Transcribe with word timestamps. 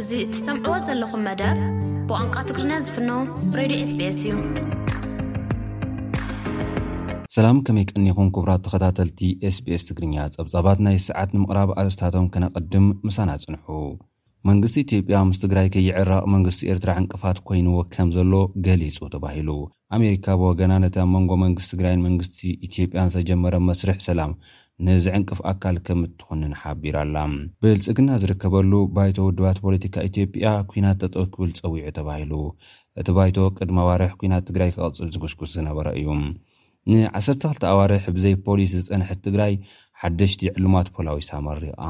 እዚ 0.00 0.12
ሰምዑዎዘለኹም 0.44 1.20
መደ 1.28 1.42
ብን 2.10 2.28
ትግርኛ 2.48 2.70
ዝ 2.84 2.92
ስስ 3.88 4.20
እዩ 4.26 4.34
ሰላም 7.34 7.58
ከመይ 7.66 7.84
ቀኒኹን 7.90 8.28
ክቡራት 8.34 8.62
ተኸታተልቲ 8.66 9.20
ስbስ 9.56 9.82
ትግርኛ 9.88 10.14
ፀብፃባት 10.36 10.78
ናይ 10.86 10.96
ሰዓት 11.08 11.30
ንምቕራብ 11.36 11.72
ኣርስታቶም 11.82 12.30
ክነቐድም 12.36 12.86
ምሳና 13.08 13.30
ፅንሑ 13.44 13.66
መንግስቲ 14.50 14.76
ኢትዮጵያ 14.86 15.18
ምስ 15.30 15.38
ትግራይ 15.44 15.68
ከይዕረቕ 15.74 16.22
መንግስቲ 16.34 16.62
ኤርትራ 16.74 16.90
ዕንቅፋት 17.00 17.38
ኮይንዎ 17.50 17.76
ከም 17.94 18.10
ዘሎ 18.16 18.32
ገሊጹ 18.68 18.96
ተባሂሉ 19.16 19.50
ኣሜሪካ 19.98 20.26
ብወገና 20.42 20.72
ነቲ 20.84 20.96
ኣብ 21.04 21.10
መንጎ 21.16 21.32
መንግስቲ 21.44 21.70
ትግራይን 21.74 22.04
መንግስቲ 22.08 22.38
ኢትዮጵያን 22.68 23.12
ዝተጀመረ 23.16 23.54
መስርሕ 23.68 24.00
ሰላም 24.08 24.34
ንዝዕንቅፍ 24.86 25.40
ኣካል 25.50 25.76
ከም 25.86 26.00
እትኹንን 26.06 26.52
ሓቢራኣላ 26.60 27.16
ብልፅግና 27.62 28.10
ዝርከበሉ 28.22 28.72
ባይቶ 28.96 29.16
ውድባት 29.26 29.58
ፖለቲካ 29.64 29.94
ኢትዮጵያ 30.08 30.44
ኩናት 30.70 30.98
ተጠ 31.02 31.14
ክብል 31.32 31.50
ፀዊዑ 31.58 31.86
ተባሂሉ 31.98 32.32
እቲ 33.00 33.08
ባይቶ 33.18 33.36
ቅድሚ 33.58 33.76
ኣዋርሒ 33.84 34.12
ኩናት 34.22 34.44
ትግራይ 34.50 34.70
ክቕፅል 34.76 35.10
ዝግስግስ 35.16 35.52
ዝነበረ 35.56 35.86
እዩ 36.00 36.08
ን12 36.92 37.66
ኣዋርሒ 37.74 38.02
ብዘይ 38.16 38.34
ፖሊስ 38.46 38.72
ዝፀንሐት 38.86 39.20
ትግራይ 39.26 39.52
ሓደሽቲ 40.02 40.42
ዕሉማት 40.56 40.88
ፖላዊሳማርኣ 40.96 41.80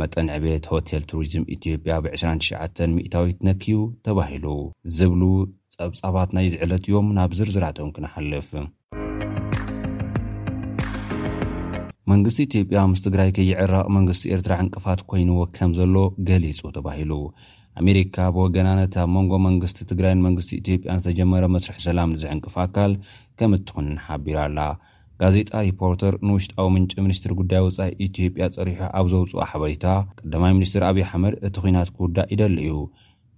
መጠን 0.00 0.28
ዕቤት 0.36 0.66
ሆቴል 0.72 1.02
ቱሪዝም 1.12 1.46
ኢትዮጵያ 1.56 1.94
ብ299 2.04 2.94
ሚእታዊ 2.98 3.32
ነኪዩ 3.50 3.78
ተባሂሉ 4.08 4.46
ዝብሉ 4.98 5.22
ፀብጻባት 5.76 6.30
ናይ 6.38 6.48
ዝዕለት 6.54 6.86
እዮም 6.90 7.08
ናብ 7.20 7.32
ዝርዝራቶም 7.40 7.92
ክንሓልፍ 7.96 8.50
መንግስቲ 12.10 12.38
ኢትዮጵያ 12.46 12.78
ምስ 12.92 13.00
ትግራይ 13.04 13.28
ከይዕራቕ 13.34 13.84
መንግስቲ 13.96 14.24
ኤርትራ 14.34 14.52
ዕንቅፋት 14.62 15.00
ኮይኑዎ 15.10 15.42
ከም 15.56 15.72
ዘሎ 15.78 15.96
ገሊጹ 16.28 16.60
ተባሂሉ 16.76 17.12
ኣሜሪካ 17.80 18.16
ብወገና 18.36 18.68
ነት 18.78 18.94
ኣብ 19.02 19.10
መንጎ 19.16 19.32
መንግስቲ 19.48 19.78
ትግራይን 19.90 20.24
መንግስቲ 20.26 20.50
ኢትዮጵያ 20.62 20.94
ዝተጀመረ 21.02 21.44
መስርሒ 21.54 21.76
ሰላም 21.88 22.10
ንዝዕንቅፍ 22.14 22.54
ኣካል 22.64 22.94
ከም 23.40 23.52
እትኽንን 23.58 24.00
ሓቢራ 24.06 24.38
ኣላ 24.48 24.58
ጋዜጣ 25.22 25.50
ሪፖርተር 25.68 26.14
ንውሽጣኣዊ 26.28 26.68
ምንጪ 26.76 26.92
ምኒስትር 27.06 27.32
ጉዳይ 27.40 27.62
ውፃኢ 27.66 27.90
ኢትዮጵያ 28.08 28.44
ፀሪሑ 28.56 28.78
ኣብ 29.00 29.06
ዘውፅኦ 29.12 29.42
ሓበሬታ 29.50 29.86
ቀዳማይ 30.20 30.52
ሚኒስትር 30.58 30.84
ኣብይ 30.90 31.06
ሓመድ 31.10 31.36
እቲ 31.48 31.56
ኩናት 31.66 31.90
ክውዳእ 31.96 32.28
ይደሊ 32.34 32.56
እዩ 32.68 32.74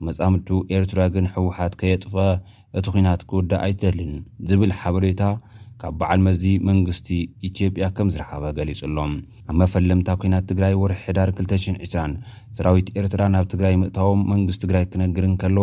መጻምቱ 0.09 0.48
ኤርትራ 0.79 1.01
ግን 1.17 1.27
ሕወሓት 1.35 1.75
ከየጥፈ 1.83 2.15
እቲ 2.79 2.87
ኩናት 2.97 3.20
ክውዳ 3.33 3.51
ኣይትደልን 3.67 4.15
ዝብል 4.48 4.73
ሓበሬታ 4.81 5.20
ካብ 5.80 5.94
በዓል 6.00 6.20
መዚ 6.27 6.44
መንግስቲ 6.69 7.06
ኢትዮጵያ 7.48 7.84
ከም 7.97 8.08
ዝረኸበ 8.14 8.44
ገሊጹ 8.58 8.80
ሎም 8.97 9.12
ኣብ 9.50 9.56
መፈለምታ 9.62 10.11
ኮናት 10.22 10.44
ትግራይ 10.50 10.75
ወርሒ 10.83 10.97
ሕዳር 11.06 11.28
2020 11.39 12.12
ሰራዊት 12.56 12.89
ኤርትራ 13.00 13.22
ናብ 13.34 13.47
ትግራይ 13.53 13.75
ምእታቦም 13.83 14.20
መንግስቲ 14.33 14.61
ትግራይ 14.64 14.84
ክነግርን 14.92 15.34
ከሎ 15.42 15.58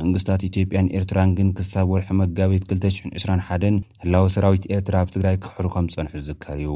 መንግስትታት 0.00 0.42
ኢትዮጵያን 0.48 0.90
ኤርትራን 0.98 1.30
ግን 1.38 1.48
ክሳብ 1.58 1.86
ወርሒ 1.92 2.08
መጋቢት 2.20 2.64
221 2.74 3.80
ህላዊ 4.02 4.24
ሰራዊት 4.34 4.64
ኤርትራ 4.76 4.94
ኣብ 5.04 5.08
ትግራይ 5.14 5.36
ክሕሩ 5.44 5.66
ከም 5.74 5.86
ዝፀንሑ 5.92 6.12
ዝዝከር 6.24 6.58
እዩ 6.64 6.72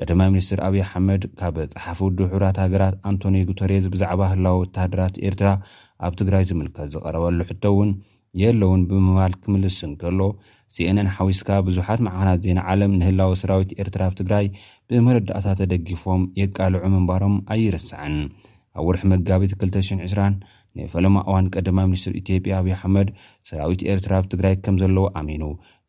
ቀደማ 0.00 0.20
ሚኒስትር 0.34 0.60
ኣብዪ 0.66 0.82
ኣሓመድ 0.86 1.22
ካብ 1.40 1.56
ፀሓፊ 1.74 1.98
ውድ 2.08 2.18
ሕብራት 2.32 2.58
ሃገራት 2.64 2.96
ኣንቶኒ 3.10 3.38
ጉተሬዝ 3.52 3.86
ብዛዕባ 3.94 4.20
ህላዊ 4.34 4.56
ወተሃደራት 4.64 5.16
ኤርትራ 5.28 5.48
ኣብ 6.08 6.12
ትግራይ 6.22 6.44
ዝምልከት 6.50 6.90
ዝቐረበሉ 6.96 7.40
ሕቶ 7.52 7.64
እውን 7.74 7.90
የለውን 8.42 8.82
ብምባል 8.90 9.32
ክምልስን 9.42 9.92
ከሎ 10.00 10.20
ሲን 10.76 10.98
ሓዊስካ 11.16 11.50
ብዙሓት 11.66 12.00
ማዕኸናት 12.06 12.40
ዜና 12.46 12.58
ዓለም 12.72 12.92
ንህላዊ 13.00 13.32
ሰራዊት 13.42 13.70
ኤርትራብ 13.82 14.12
ትግራይ 14.20 14.46
ብመረዳእታ 14.90 15.46
ተደጊፎም 15.60 16.22
የቃልዑ 16.40 16.82
ምንባሮም 16.94 17.36
ኣይርስዐን 17.54 18.16
ኣብ 18.78 18.84
ውርሕ 18.88 19.02
መጋቢት 19.12 19.52
200020 19.62 20.34
ንፈለማ 20.78 21.16
እዋን 21.28 21.46
ቀደማ 21.54 21.78
ሚኒስትር 21.90 22.12
ኢትዮጵያ 22.20 22.52
አብዪ 22.60 22.70
ኣሕመድ 22.76 23.08
ሰራዊት 23.50 23.80
ኤርትራብ 23.92 24.24
ትግራይ 24.34 24.54
ከም 24.64 24.76
ዘለዎ 24.82 25.06
ኣሚኑ 25.20 25.44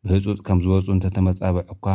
ብህፁፅ 0.06 0.40
ከም 0.48 0.60
ዝወፁ 0.66 0.88
እንተተመጻበዐ 0.96 1.62
እኳ 1.76 1.86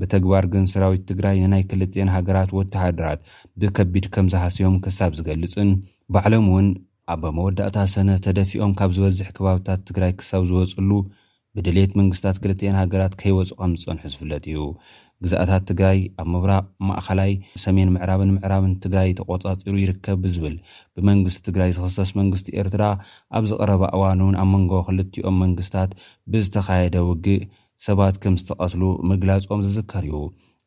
ብተግባር 0.00 0.44
ግን 0.52 0.64
ሰራዊት 0.72 1.02
ትግራይ 1.10 1.36
ንናይ 1.44 1.62
ክልጤን 1.70 2.12
ሃገራት 2.16 2.50
ወተሓድራት 2.58 3.20
ብከቢድ 3.62 4.06
ከም 4.16 4.26
ዝሃስቦም 4.34 4.76
ክሳብ 4.84 5.12
ዝገልፅን 5.20 5.70
ባዕሎም 6.14 6.46
እውን 6.52 6.68
ኣብ 7.12 7.22
መወዳእታ 7.36 7.76
ሰነ 7.92 8.08
ተደፊኦም 8.22 8.72
ካብ 8.78 8.90
ዝበዝሕ 8.94 9.28
ከባብታት 9.36 9.80
ትግራይ 9.88 10.12
ክሳብ 10.20 10.42
ዝወፅሉ 10.48 10.90
ብድሌት 11.56 11.92
መንግስትታት 12.00 12.38
ግልትአን 12.44 12.78
ሃገራት 12.80 13.12
ከይወፁ 13.20 13.50
ከም 13.58 13.72
ዝፀንሑ 13.80 14.02
ዝፍለጥ 14.12 14.42
እዩ 14.52 14.62
ግዛእታት 15.24 15.62
ትግራይ 15.68 15.98
ኣብ 16.20 16.26
ምብራቅ 16.32 16.64
ማእኸላይ 16.88 17.32
ሰሜን 17.64 17.92
ምዕራብን 17.96 18.32
ምዕራብን 18.36 18.72
ትግራይ 18.86 19.10
ተቆፃፂሩ 19.20 19.74
ይርከብ 19.82 20.18
ብዝብል 20.24 20.56
ብመንግስቲ 20.96 21.40
ትግራይ 21.48 21.70
ዝኽሰስ 21.76 22.10
መንግስቲ 22.20 22.48
ኤርትራ 22.62 22.84
ኣብ 23.38 23.46
ዝቀረባ 23.50 23.82
እዋን 23.98 24.22
እውን 24.24 24.36
ኣብ 24.42 24.48
መንጎቦ 24.54 24.80
ክልትኦም 24.88 25.38
መንግስትታት 25.44 25.92
ብዝተኻየደ 26.34 26.98
ውግእ 27.10 27.44
ሰባት 27.86 28.18
ከም 28.24 28.36
ዝተቐትሉ 28.42 28.82
ምግላፆም 29.10 29.62
ዝዝከር 29.68 30.04
እዩ 30.10 30.14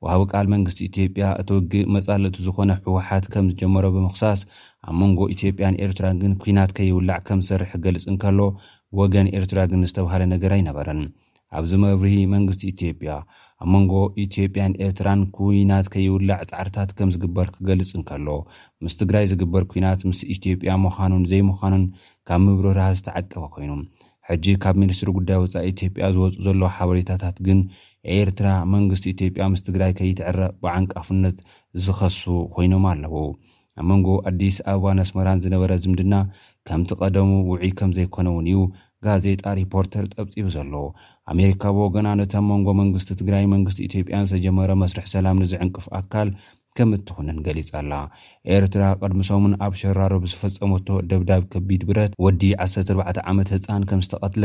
ዋሃብ 0.06 0.22
ቃል 0.32 0.46
መንግስቲ 0.52 0.78
ኢትዮጵያ 0.90 1.24
እቲ 1.42 1.50
ውግእ 1.56 1.90
መጻልእቲ 1.96 2.36
ዝኮነ 2.44 2.72
ሕወሓት 2.84 3.26
ከም 3.34 3.46
ዝጀመሮ 3.52 3.86
ብምክሳስ 3.96 4.42
ኣብ 4.90 4.94
መንጎ 5.02 5.20
ኢትዮጵያን 5.36 5.78
ኤርትራ 5.86 6.06
ግን 6.22 6.34
ኩናት 6.44 6.72
ከይውላዕ 6.78 7.18
ከም 7.28 7.40
ዝሰርሕ 7.46 7.72
ክገልፅ 7.74 8.04
እንከሎ 8.12 8.40
ወገን 9.00 9.28
ኤርትራ 9.40 9.60
ግን 9.72 9.82
ዝተባሃለ 9.90 10.24
ነገር 10.34 10.54
ኣይነበረን 10.58 11.02
ኣብዚ 11.58 11.72
መብሪሂ 11.84 12.18
መንግስቲ 12.36 12.64
ኢትዮጵያ 12.74 13.12
ኣብ 13.64 13.68
መንጎ 13.74 13.94
ኢትዮጵያን 14.26 14.78
ኤርትራን 14.88 15.22
ኩናት 15.38 15.88
ከይውላዕ 15.96 16.42
ፃዕርታት 16.52 16.90
ከም 17.00 17.12
ዝግበር 17.16 17.48
ክገልፅ 17.56 17.92
እንከሎ 18.00 18.28
ምስ 18.86 18.96
ትግራይ 19.02 19.26
ዝግበር 19.34 19.66
ኩናት 19.74 20.04
ምስ 20.12 20.22
ኢትዮጵያ 20.36 20.72
ምዃኑን 20.86 21.24
ዘይምዃኑን 21.34 21.86
ካብ 22.30 22.42
ምብሪ 22.48 22.68
ራሃ 22.80 22.90
ዝተዓቅበ 23.02 23.44
ኮይኑ 23.56 23.72
ሕጂ 24.31 24.45
ካብ 24.63 24.75
ሚኒስትሪ 24.81 25.09
ጉዳይ 25.17 25.38
ወፃኢ 25.44 25.62
ኢትዮጵያ 25.73 26.06
ዝወፁ 26.16 26.34
ዘለዉ 26.45 26.67
ሓበሬታታት 26.78 27.38
ግን 27.45 27.59
ኤርትራ 28.16 28.47
መንግስቲ 28.73 29.06
ኢትዮጵያ 29.13 29.44
ምስ 29.53 29.62
ትግራይ 29.67 29.91
ከይትዕረብዓንቃፍነት 30.00 31.38
ዝኸሱ 31.85 32.23
ኮይኖም 32.56 32.85
ኣለው 32.91 33.16
ኣብ 33.81 33.85
መንጎ 33.91 34.07
ኣዲስ 34.29 34.56
ኣበባ 34.69 34.85
ነስመራን 35.00 35.41
ዝነበረ 35.44 35.72
ዝምድና 35.84 36.16
ከምቲ 36.68 36.89
ቀደሙ 37.01 37.29
ውዒይ 37.50 37.72
ከም 37.79 37.91
ዘይኮነ 37.97 38.28
እውን 38.34 38.47
እዩ 38.51 38.59
ጋዜጣ 39.06 39.44
ሪፖርተር 39.59 40.06
ጠብፂቡ 40.13 40.45
ዘለዉ 40.56 40.85
ኣሜሪካ 41.34 41.63
ገና 41.95 42.07
ነቶም 42.19 42.47
መንጎ 42.51 42.68
መንግስቲ 42.81 43.09
ትግራይ 43.22 43.45
መንግስቲ 43.56 43.79
ኢትዮጵያ 43.89 44.18
ዝተጀመረ 44.31 44.72
መስርሕ 44.84 45.07
ሰላም 45.16 45.39
ንዝዕንቅፍ 45.44 45.85
ኣካል 46.00 46.29
ከም 46.78 46.90
እትኩንን 46.96 47.38
ገሊፅ 47.46 47.69
ኣሎ 47.80 47.91
ኤርትራ 48.56 48.84
ቅድሚሶምን 49.02 49.53
ኣብ 49.66 49.74
ሸራሮ 49.81 50.13
ዝፈፀመቶ 50.34 50.88
ደብዳብ 51.12 51.44
ከቢድ 51.53 51.81
ብረት 51.91 52.12
ወዲ 52.25 52.41
14 52.68 53.22
ዓመት 53.34 53.50
ህፃን 53.56 53.84
ከም 53.91 54.03
ዝተቀትለ 54.07 54.44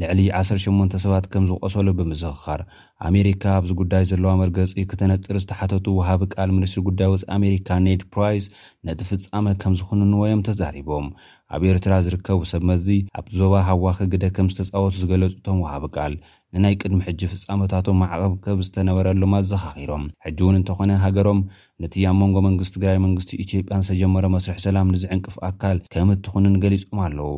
ልዕሊ 0.00 0.20
18ን 0.40 0.98
ሰባት 1.04 1.24
ከም 1.32 1.44
ዝቈሰሉ 1.48 1.86
ብምዝኽኻር 1.98 2.60
ኣሜሪካ 3.08 3.42
ኣብዚ 3.58 3.70
ጉዳይ 3.80 4.02
ዘለዋ 4.10 4.30
መርገጺ 4.42 4.70
ክትነጥር 4.90 5.36
ዝተሓተቱ 5.42 5.86
ውሃቢ 5.98 6.22
ቃል 6.34 6.48
ምኒስትሪ 6.56 6.80
ጉዳዮ 6.88 7.10
ት 7.22 7.26
ኣሜሪካ 7.36 7.68
ኔድ 7.86 8.02
ፕራይስ 8.14 8.44
ነቲ 8.88 9.00
ፍጻመ 9.10 9.44
ከም 9.62 9.72
ዝኽንንዎዮም 9.80 10.42
ተዛሪቦም 10.46 11.06
ኣብ 11.54 11.62
ኤርትራ 11.72 11.92
ዝርከቡ 12.06 12.38
ሰብመዚ 12.52 12.86
ኣብቲ 13.20 13.32
ዞባ 13.40 13.54
ሃዋኺ 13.68 13.98
ግደ 14.12 14.24
ከም 14.36 14.48
ዝተጻወቱ 14.52 14.94
ዝገለጹ 15.02 15.32
እቶም 15.38 15.58
ውሃቢ 15.64 15.84
ቃል 15.98 16.12
ንናይ 16.54 16.74
ቅድሚ 16.82 17.00
ሕጂ 17.08 17.20
ፍጻመታቶም 17.32 17.98
ማዕቐብ 18.02 18.34
ከም 18.44 18.60
ዝተነበረኣሎማ 18.66 19.34
ዘኻኺሮም 19.52 20.04
ሕጂ 20.26 20.38
እውን 20.44 20.58
እንተኾነ 20.60 20.92
ሃገሮም 21.06 21.40
ነቲ 21.84 21.94
ኣብ 22.10 22.16
መንጎ 22.22 22.36
መንግስቲ 22.48 22.72
ትግራይ 22.76 22.98
መንግስቲ 23.06 23.30
ኢትዮጵያን 23.46 23.84
ዝተጀመሮ 23.88 24.24
መስርሒ 24.36 24.60
ሰላም 24.68 24.92
ንዚዕንቅፍ 24.96 25.36
ኣካል 25.50 25.80
ከም 25.94 26.10
እትኽንን 26.16 26.56
ገሊፆም 26.64 27.00
ኣለዉ 27.08 27.32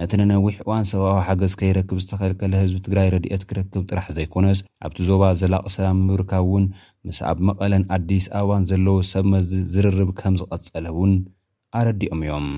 ነቲ 0.00 0.12
ንነዊሕ 0.18 0.56
እዋን 0.62 0.84
ሰብኣዊ 0.90 1.14
ሓገዝ 1.26 1.52
ከይረክብ 1.60 1.98
ዝተኸልከለ 2.02 2.52
ህዝቢ 2.60 2.76
ትግራይ 2.86 3.08
ረድኤት 3.14 3.42
ክረክብ 3.50 3.82
ጥራሕ 3.90 4.06
ዘይኮነስ 4.16 4.58
ኣብቲ 4.86 4.98
ዞባ 5.08 5.22
ዘላቕ 5.40 5.64
ሰ 5.76 5.88
ምብርካብ 6.04 6.44
እውን 6.46 6.66
ምስ 7.08 7.18
ኣብ 7.30 7.38
መቐለን 7.48 7.84
ኣዲስ 7.96 8.26
ኣባን 8.40 8.66
ዘለዉ 8.72 8.96
ሰብ 9.12 9.24
መዝ 9.32 9.50
ዝርርብ 9.72 10.12
ከም 10.20 10.34
ዝቐጸለ 10.42 10.86
እውን 10.94 11.14
ኣረዲኦም 11.80 12.22
እዮም 12.26 12.48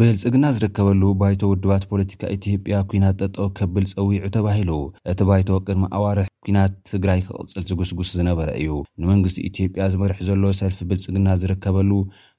ብልጽግና 0.00 0.44
ዝርከበሉ 0.56 1.02
ባይተ 1.20 1.42
ውድባት 1.48 1.82
ፖለቲካ 1.88 2.20
ኢትጵያ 2.34 2.76
ኩናት 2.90 3.16
ጠጠው 3.22 3.48
ከብል 3.56 3.84
ፀዊዑ 3.94 4.22
ተባሂሉ 4.36 4.70
እቲ 5.12 5.18
ባይተ 5.28 5.48
ቅድሚ 5.66 5.82
ኣዋርሒ 5.98 6.24
ኩናት 6.46 6.72
ትግራይ 6.92 7.20
ክቕፅል 7.26 7.64
ዝግስግስ 7.70 8.12
ዝነበረ 8.18 8.48
እዩ 8.60 8.70
ንመንግስቲ 9.02 9.38
ኢትዮጵያ 9.48 9.88
ዝመርሒ 9.94 10.18
ዘለዎ 10.28 10.52
ሰልፊ 10.60 10.78
ብልጽግና 10.90 11.28
ዝርከበሉ 11.42 11.90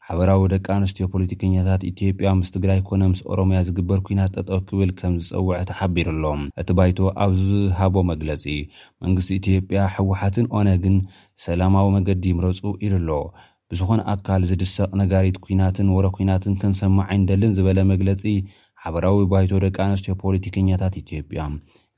ሓበራዊ 0.07 0.41
ደቂ 0.53 0.65
ኣንስትዮ 0.77 1.03
ፖለቲከኛታት 1.11 1.81
ኢትዮጵያ 1.89 2.29
ምስ 2.37 2.49
ትግራይ 2.55 2.79
ኮነ 2.87 3.03
ምስ 3.11 3.19
ኦሮምያ 3.33 3.59
ዝግበር 3.67 3.99
ኩናት 4.07 4.31
ጠጠ 4.37 4.49
ክብል 4.69 4.89
ከም 4.99 5.13
ዝፀውዐቲ 5.25 5.69
ሓቢሩ 5.79 6.07
ኣሎም 6.13 6.41
እቲ 6.61 6.69
ባይቶ 6.77 6.97
ኣብ 7.23 7.31
ዝሃቦ 7.41 7.95
መግለፂ 8.09 8.43
መንግስቲ 9.03 9.29
ኢትዮጵያ 9.41 9.81
ሕወሓትን 9.95 10.47
ኦነግን 10.59 10.97
ሰላማዊ 11.45 11.85
መገዲ 11.97 12.25
ይምረፁ 12.31 12.61
ኢሉ 12.85 12.93
ኣሎ 13.01 13.09
ብዝኾነ 13.73 13.99
ኣካል 14.13 14.41
ዝድሰቕ 14.49 14.89
ነጋሪት 15.01 15.37
ኩናትን 15.45 15.87
ወረ 15.97 16.05
ኩናትን 16.17 16.57
ክንሰማዓይንደልን 16.63 17.55
ዝበለ 17.59 17.79
መግለፂ 17.93 18.25
ሓበራዊ 18.85 19.21
ባይቶ 19.33 19.51
ደቂ 19.65 19.77
ኣንስትዮ 19.87 20.15
ፖለቲከኛታት 20.23 20.97
ኢትዮጵያ 21.03 21.45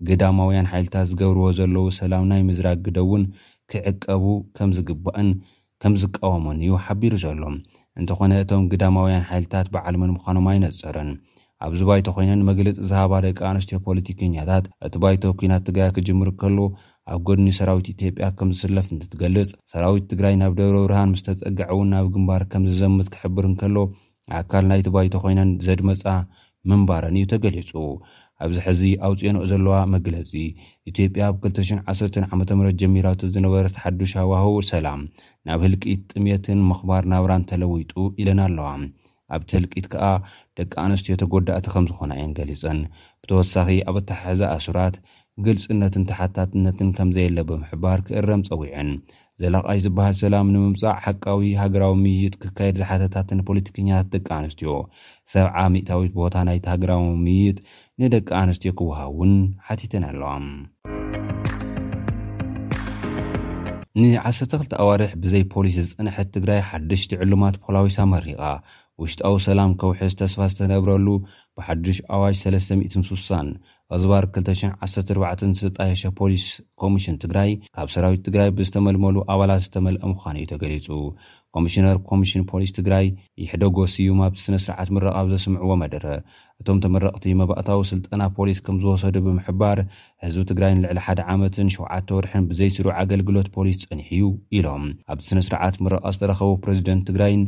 ግዳማውያን 0.10 0.70
ሓይልታት 0.74 1.10
ዝገብርዎ 1.14 1.48
ዘለው 1.62 1.88
ሰላም 2.00 2.24
ናይ 2.34 2.44
ምዝራግ 2.50 2.80
ግደውን 2.90 3.24
ክዕቀቡ 3.74 4.24
ከም 4.60 4.70
ዝግባእን 4.80 5.32
ከም 5.84 5.96
ዝቃወመን 6.04 6.60
እዩ 6.66 6.76
ሓቢሩ 6.88 7.14
ዘሎም 7.26 7.58
እንተኾነ 8.02 8.34
እቶም 8.44 8.64
ግዳማውያን 8.72 9.26
ሓይልታት 9.30 9.68
ብዓልምን 9.74 10.12
ምዃኖም 10.16 10.48
ኣይነፀርን 10.52 11.12
ኣብዚ 11.66 11.82
ባይቶ 11.90 12.08
ኮይነን 12.16 12.42
መግለፂ 12.50 12.74
ዝሃባደቂ 12.90 13.38
ኣንስትዮ 13.52 13.78
ፖለቲከኛታት 13.86 14.66
እቲ 14.86 14.96
ባይቶ 15.04 15.22
ኩናት 15.40 15.64
ትግራይ 15.68 15.92
ክጅምር 15.98 16.30
ከሎ 16.42 16.58
ኣብ 17.14 17.20
ጎድኒ 17.28 17.48
ሰራዊት 17.60 17.88
ኢትዮጵያ 17.94 18.28
ከም 18.38 18.50
ዝስለፍ 18.58 18.88
ንትገልፅ 18.98 19.50
ሰራዊት 19.74 20.06
ትግራይ 20.12 20.36
ናብ 20.42 20.54
ደብረ 20.60 20.78
ብርሃን 20.86 21.12
ምስተፀጋዐ 21.14 21.70
ውን 21.78 21.90
ናብ 21.96 22.08
ግንባር 22.16 22.44
ከም 22.54 22.64
ዝዘምት 22.72 23.10
ክሕብር 23.14 23.48
ንከሎ 23.54 23.78
ኣካል 24.42 24.66
ናይቲ 24.72 24.88
ባይቶ 24.98 25.14
ኮይነን 25.26 25.52
ዘድመፃ 25.68 26.04
ምንባረን 26.70 27.16
እዩ 27.20 27.26
ተገሊፁ 27.34 27.72
ኣብዚ 28.46 28.58
ሕዚ 28.68 28.82
ኣውፅዮኖኦ 29.08 29.44
ዘለዋ 29.52 29.76
መግለፂ 29.96 30.32
ኢትዮጵያ 30.92 31.22
ኣብ 31.32 31.36
2001ዓ 31.44 32.32
ም 32.60 32.70
ጀሚራቲ 32.82 33.22
ዝነበረት 33.36 33.76
ሓዱሽ 33.84 34.14
ኣዋህው 34.24 34.56
ሰላም 34.72 35.02
ናብ 35.48 35.62
ህልቂት 35.68 36.02
ጥሜትን 36.14 36.60
ምኽባር 36.70 37.04
ናብራን 37.14 37.46
ተለዊጡ 37.52 37.94
ኢለን 38.22 38.42
ኣለዋ 38.48 38.68
ኣብቲ 39.36 39.52
ህልቂት 39.58 39.86
ከዓ 39.94 40.08
ደቂ 40.58 40.74
ኣንስትዮ 40.86 41.14
ተጎዳእቲ 41.22 41.68
ከም 41.74 41.86
ዝኮና 41.92 42.12
እየን 42.18 42.34
ገሊፀን 42.40 42.80
ብተወሳኺ 43.22 43.70
ኣብ 43.90 43.96
ኣተሓሓዚ 44.02 44.42
ኣሱራት 44.56 44.98
ግልፅነትን 45.46 46.04
ተሓታትነትን 46.10 46.90
ከምዘየለ 46.98 47.38
ብምሕባር 47.48 48.00
ክእረም 48.08 48.42
ፀዊዐን 48.50 48.90
ዘላቃሽ 49.42 49.80
ዝበሃል 49.86 50.14
ሰላም 50.22 50.52
ንምምፃዕ 50.54 50.94
ሓቃዊ 51.06 51.42
ሃገራዊ 51.62 51.96
ምይይጥ 52.04 52.34
ክካየድ 52.44 52.76
ዝሓተታትን 52.82 53.40
ፖለቲከኛታት 53.48 54.08
ደቂ 54.14 54.28
ኣንስትዮ 54.38 54.70
ሰብዓ 55.34 55.64
ሚእታዊት 55.74 56.14
ቦታ 56.20 56.36
ናይቲ 56.50 56.66
ሃገራዊ 56.74 57.06
ምይይጥ 57.26 57.58
ንደቂ 58.04 58.30
ኣንስትዮ 58.44 58.72
ክወሃውን 58.82 59.34
ሓቲትን 59.70 60.06
ኣለዋ 60.12 60.32
ን1ተ2 64.02 64.72
ኣዋርሕ 64.84 65.12
ብዘይ 65.24 65.44
ፖሊስ 65.52 65.76
ዝፅንሐት 65.90 66.30
ትግራይ 66.36 66.60
ሓደሽቲ 66.70 67.12
ዕሉማት 67.24 67.56
ፖላዊሳመሪቃ 67.66 68.40
ውሽጣዊ 69.04 69.36
ሰላም 69.46 69.72
ከውሒ 69.80 70.00
ዝተስፋ 70.12 70.38
ዝተነብረሉ 70.52 71.08
ብሓዱሽ 71.58 71.98
ኣዋጅ36 72.16 73.34
ኣዝባር 73.96 74.24
214 74.36 75.44
ዝተጣየሸ 75.64 76.04
ፖሊስ 76.20 76.44
ኮሚሽን 76.82 77.16
ትግራይ 77.24 77.50
ካብ 77.76 77.90
ሰራዊት 77.96 78.22
ትግራይ 78.28 78.50
ብዝተመልመሉ 78.58 79.16
ኣባላት 79.34 79.62
ዝተመልአ 79.66 80.06
ምዃኑ 80.14 80.36
እዩ 80.42 80.46
ተገሊጹ 80.54 80.88
ኮሚሽነር 81.56 81.98
ኮሚሽን 82.10 82.44
ፖሊስ 82.52 82.72
ትግራይ 82.78 83.06
ይሕደጎስዩማብቲ 83.44 84.40
ስነ- 84.46 84.62
ስርዓት 84.66 84.90
ምረቓ 84.96 85.16
ዘስምዕዎ 85.34 85.72
መደረ 85.84 86.06
እቶም 86.62 86.80
ተመረቕቲ 86.86 87.26
መባእታዊ 87.42 87.80
ስልጠና 87.92 88.24
ፖሊስ 88.40 88.58
ከም 88.68 88.80
ዝወሰዱ 88.86 89.16
ብምሕባር 89.28 89.80
ህዝቢ 90.26 90.44
ትግራይን 90.54 90.82
ልዕሊ 90.86 91.00
ሓደ 91.08 91.20
ዓመትን 91.36 91.70
7ዓተ 91.76 92.08
ወርሕን 92.18 92.48
ብዘይስሩዕ 92.52 92.96
ኣገልግሎት 93.04 93.48
ፖሊስ 93.58 93.80
ጸኒሕ 93.86 94.10
እዩ 94.18 94.26
ኢሎም 94.60 94.86
ኣብቲ 95.12 95.24
ስነ-ስርዓት 95.32 95.78
ምረቓ 95.86 96.04
ዝተረኸቡ 96.18 96.52
ፕሬዚደንት 96.66 97.06
ትግራይን 97.12 97.44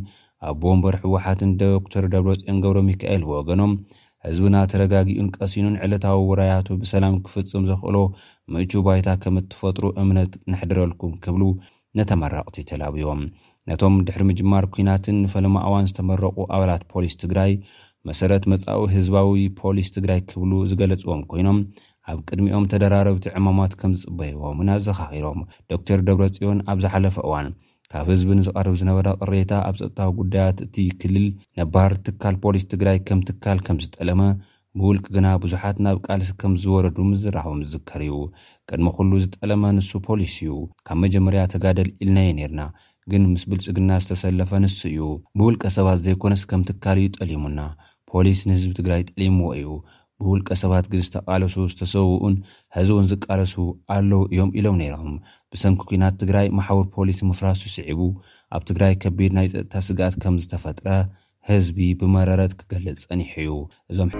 ኣቦምበር 0.50 0.94
ሕወሓትን 1.04 1.50
ዶክተር 1.62 2.04
ደብረፂኦን 2.12 2.58
ገብሮ 2.64 2.78
ሚካኤል 2.88 3.22
ብወገኖም 3.28 3.72
ህዝብና 4.26 4.56
ተረጋጊኡን 4.70 5.28
ቀሲኑን 5.36 5.74
ዕለታዊ 5.84 6.18
ውራያቱ 6.30 6.68
ብሰላም 6.82 7.14
ክፍፅም 7.24 7.64
ዘኽእሎ 7.70 7.96
ምእቹ 8.52 8.72
ባይታ 8.86 9.08
ከም 9.22 9.36
እትፈጥሩ 9.40 9.84
እምነት 10.02 10.32
ንሕድረልኩም 10.52 11.12
ክብሉ 11.24 11.42
ነተመራቕቲ 11.98 12.56
ተላብቦም 12.70 13.20
ነቶም 13.70 13.94
ድሕሪ 14.06 14.22
ምጅማር 14.30 14.64
ኩናትን 14.74 15.16
ንፈለማ 15.24 15.56
እዋን 15.68 15.88
ዝተመረቑ 15.90 16.36
ኣባላት 16.54 16.82
ፖሊስ 16.92 17.16
ትግራይ 17.22 17.52
መሰረት 18.10 18.44
መፃኡ 18.52 18.80
ህዝባዊ 18.94 19.32
ፖሊስ 19.60 19.88
ትግራይ 19.96 20.20
ክብሉ 20.30 20.52
ዝገለፅዎም 20.72 21.22
ኮይኖም 21.32 21.58
ኣብ 22.12 22.18
ቅድሚኦም 22.28 22.68
ተደራረብቲ 22.74 23.26
ዕማማት 23.40 23.72
ከም 23.82 23.94
ዝፅበሂዎምን 24.02 24.70
ኣዘኻኺሮም 24.76 25.40
ዶክተር 25.74 26.00
ደብረፂዮን 26.08 26.60
ኣብ 26.72 26.78
ዝሓለፈ 26.86 27.16
እዋን 27.28 27.48
ካብ 27.92 28.06
ህዝቢ 28.12 28.30
ንዝቐርብ 28.38 28.74
ዝነበረ 28.78 29.06
ቅሬታ 29.24 29.50
ኣብ 29.66 29.74
ፀጥታዊ 29.78 30.10
ጉዳያት 30.18 30.58
እቲ 30.64 30.74
ክልል 31.02 31.26
ነባር 31.58 31.92
ትካል 32.06 32.34
ፖሊስ 32.42 32.64
ትግራይ 32.72 32.98
ከም 33.08 33.20
ትካል 33.28 33.58
ከም 33.66 33.76
ዝጠለመ 33.84 34.20
ብውልቅ 34.78 35.04
ግና 35.16 35.26
ብዙሓት 35.42 35.76
ናብ 35.84 35.96
ቃልሲ 36.06 36.30
ከም 36.40 36.52
ዝወረዱ 36.62 36.96
ምዝራኽቦም 37.10 37.62
ዝዝከር 37.66 38.02
እዩ 38.06 38.16
ቅድሚ 38.70 38.86
ኩሉ 38.96 39.10
ዝጠለመ 39.24 39.62
ንሱ 39.76 39.90
ፖሊስ 40.08 40.34
እዩ 40.42 40.50
ካብ 40.88 40.98
መጀመርያ 41.04 41.42
ተጋደል 41.54 41.88
ኢልናየ 42.02 42.34
ነርና 42.40 42.60
ግን 43.12 43.22
ምስ 43.32 43.44
ብልፅግና 43.52 43.90
ዝተሰለፈ 44.04 44.52
ንሱ 44.64 44.78
እዩ 44.90 45.06
ብውልቀ 45.38 45.62
ሰባት 45.78 46.00
ዘይኮነስ 46.06 46.42
ከም 46.50 46.64
ትካል 46.70 47.00
እዩ 47.02 47.08
ጠሊሙና 47.20 47.60
ፖሊስ 48.12 48.40
ንህዝቢ 48.50 48.72
ትግራይ 48.80 49.02
ጠሊሙዎ 49.12 49.48
እዩ 49.60 49.66
ብውልቀ 50.26 50.48
ሰባት 50.60 50.86
ግ 50.92 51.00
ዝተቃለሱ 51.06 51.54
ዝተሰውኡን 51.72 52.34
ሕዚ 52.76 52.88
እውን 52.94 53.04
ዝቃለሱ 53.10 53.54
ኣለዉ 53.96 54.20
እዮም 54.32 54.50
ኢሎም 54.58 54.76
ነይሮም 54.82 55.12
ብሰንኪ 55.52 55.80
ኩናት 55.90 56.14
ትግራይ 56.22 56.46
ማሕዊር 56.58 56.86
ፖሊስ 56.94 57.18
ምፍራሱ 57.28 57.60
ይስዒቡ 57.68 58.00
ኣብ 58.56 58.62
ትግራይ 58.70 58.94
ከቢድ 59.02 59.32
ናይ 59.38 59.46
ፀጥታ 59.52 59.74
ስጋኣት 59.88 60.14
ከም 60.24 60.36
ዝተፈጥረ 60.44 60.86
ህዝቢ 61.50 61.78
ብመረረት 62.00 62.52
ክገልፅ 62.60 63.02
ፀኒሕ 63.10 63.32
ዩ 63.46 63.50
እዞም 63.90 64.10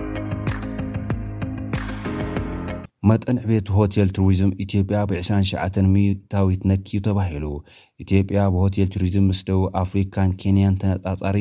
መጠን 3.08 3.36
ዕቤቱ 3.44 3.66
ሆቴል 3.80 4.08
ቱሪዝም 4.16 4.50
ኢትዮጵያ 4.64 5.00
ብ2ሸ 5.10 5.52
ሚታዊት 5.96 6.62
ነኪቡ 6.70 7.00
ተባሂሉ 7.08 7.44
ኢትዮጵያ 8.04 8.38
ብሆቴል 8.54 8.88
ቱሪዝም 8.94 9.24
ምስ 9.30 9.40
ደው 9.48 9.60
ኣፍሪካን 9.84 10.30
ኬንያን 10.42 10.78
ተነፃፃሪ 10.82 11.38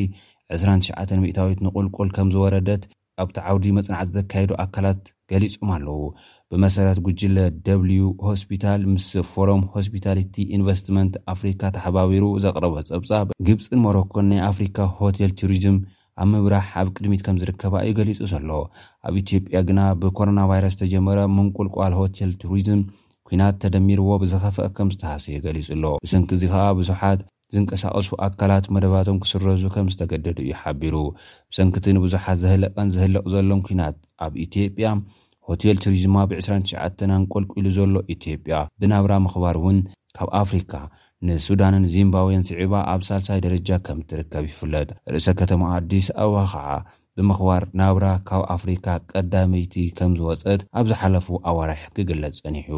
29 0.60 1.18
ሚታዊት 1.26 1.60
ንቁልቆል 1.68 2.10
ከም 2.18 2.30
ዝወረደት 2.36 2.84
ኣብቲ 3.22 3.38
ዓውዲ 3.52 3.66
መፅናዕት 3.78 4.10
ዘካየዱ 4.18 4.52
ኣካላት 4.64 5.00
ገሊፆም 5.32 5.70
ኣለዉ 5.76 6.02
ብመሰረት 6.52 7.00
ጉጅለ 7.06 7.38
ደዩ 7.68 8.00
ሆስፒታል 8.26 8.82
ምስ 8.94 9.08
ፎሮም 9.32 9.62
ሆስፒታሊቲ 9.76 10.36
ኢንቨስትመንት 10.58 11.14
ኣፍሪካ 11.34 11.62
ተሓባቢሩ 11.76 12.26
ዘቕረበ 12.44 12.76
ፀብፃብ 12.90 13.28
ግብፂን 13.48 13.82
ሞሮኮን 13.86 14.28
ናይ 14.32 14.42
ኣፍሪካ 14.52 14.78
ሆቴል 15.00 15.32
ቱሪዝም 15.42 15.78
ኣብ 16.24 16.28
ምብራሕ 16.34 16.70
ኣብ 16.82 16.88
ቅድሚት 16.98 17.24
ከም 17.26 17.40
ዝርከባ 17.44 17.74
እዩ 17.88 17.94
ገሊፁ 18.00 18.20
ዘሎ 18.34 18.50
ኣብ 19.08 19.16
ኢትዮጵያ 19.24 19.58
ግና 19.70 19.80
ብኮሮና 20.04 20.40
ቫይረስ 20.52 20.78
ተጀመረ 20.82 21.20
ምንቁልቋል 21.38 21.96
ሆቴል 22.02 22.32
ቱሪዝም 22.44 22.82
ኩናት 23.30 23.56
ተደሚርዎ 23.64 24.10
ብዝኸፍአ 24.24 24.66
ከም 24.78 24.92
ዝተሃሰዩ 24.96 25.38
ገሊፁ 25.48 25.68
ሎ 25.86 25.88
ብስንኪ 26.06 26.30
እዙ 26.38 26.44
ከዓ 26.54 26.66
ብዙሓት 26.82 27.22
ዝንቀሳቀሱ 27.56 28.08
ኣካላት 28.28 28.66
መደባቶም 28.76 29.18
ክስረዙ 29.24 29.64
ከም 29.74 29.88
ዝተገደዱ 29.94 30.38
እዩ 30.46 30.52
ሓቢሩ 30.62 30.96
ብሰንክቲ 31.52 31.86
ንብዙሓት 31.98 32.40
ዘህለቐን 32.44 32.90
ዘህለቕ 32.96 33.26
ዘሎም 33.34 33.62
ኩናት 33.68 33.98
ኣብ 34.26 34.34
ኢትዮጵያ 34.46 34.88
ሆቴል 35.50 35.78
ቱሪዝማ 35.84 36.16
ብ29ሸናንቈልቂሉ 36.30 37.66
ዘሎ 37.78 37.94
ኢትዮጵያ 38.16 38.56
ብናብራ 38.82 39.14
ምኽባር 39.26 39.58
እውን 39.62 39.78
ካብ 40.18 40.30
ኣፍሪካ 40.42 40.74
ንሱዳንን 41.28 41.86
ዚምባብን 41.94 42.44
ስዕባ 42.50 42.74
ኣብ 42.94 43.02
ሳልሳይ 43.08 43.40
ደረጃ 43.46 43.70
ከም 43.86 44.00
እትርከብ 44.04 44.44
ይፍለጥ 44.50 44.90
ርእሰ 45.14 45.28
ከተማ 45.42 45.62
ኣዲስ 45.78 46.08
ኣዋ 46.26 46.36
ከዓ 46.54 46.68
ብምኽባር 47.20 47.64
ናብራ 47.82 48.08
ካብ 48.32 48.44
ኣፍሪካ 48.58 48.86
ቀዳመይቲ 49.14 49.76
ከም 50.00 50.12
ዝወፀት 50.20 50.64
ኣብ 50.82 50.86
ዝሓለፉ 50.92 51.28
ኣዋርሒ 51.52 51.80
ክግለፅ 51.96 52.36
ጸኒሑ 52.44 52.74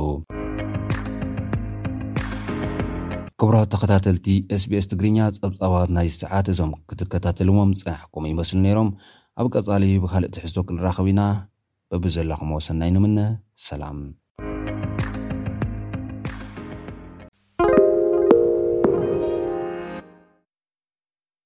ክብራት 3.41 3.67
ተኸታተልቲ 3.73 4.25
sቢs 4.61 4.85
ትግርኛ 4.91 5.17
ፀብፃባት 5.41 5.89
ናይ 5.97 6.07
ሰዓት 6.21 6.45
እዞም 6.53 6.71
ክትከታተልዎም 6.89 7.71
ፅናሕኩም 7.79 8.27
ይመስሉ 8.31 8.57
ነይሮም 8.67 8.89
ኣብ 9.39 9.45
ቀጻሊ 9.55 9.83
ብካልእ 10.03 10.31
ቲሕዝቶ 10.37 10.57
ክንራኸብ 10.67 11.07
ኢና 11.11 11.21
በቢ 11.91 12.03
ዘላኹም 12.17 12.53
ወሰናይንምነ 12.57 13.19
ሰላም 13.69 13.99